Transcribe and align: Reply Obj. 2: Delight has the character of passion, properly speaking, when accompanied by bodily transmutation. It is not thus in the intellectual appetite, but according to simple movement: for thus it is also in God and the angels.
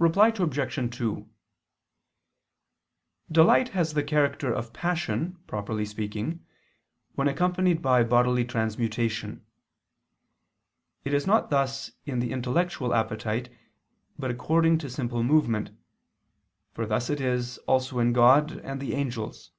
Reply 0.00 0.32
Obj. 0.36 0.96
2: 0.98 1.30
Delight 3.30 3.68
has 3.68 3.94
the 3.94 4.02
character 4.02 4.52
of 4.52 4.72
passion, 4.72 5.38
properly 5.46 5.84
speaking, 5.84 6.44
when 7.14 7.28
accompanied 7.28 7.80
by 7.80 8.02
bodily 8.02 8.44
transmutation. 8.44 9.46
It 11.04 11.14
is 11.14 11.28
not 11.28 11.50
thus 11.50 11.92
in 12.04 12.18
the 12.18 12.32
intellectual 12.32 12.92
appetite, 12.92 13.56
but 14.18 14.32
according 14.32 14.78
to 14.78 14.90
simple 14.90 15.22
movement: 15.22 15.70
for 16.74 16.84
thus 16.84 17.08
it 17.08 17.20
is 17.20 17.58
also 17.58 18.00
in 18.00 18.12
God 18.12 18.50
and 18.64 18.80
the 18.80 18.94
angels. 18.96 19.52